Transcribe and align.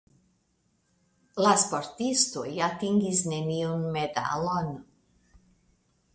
La 1.45 1.51
sportistoj 1.65 2.47
atingis 2.69 3.23
neniun 3.35 3.87
medalon. 3.99 4.75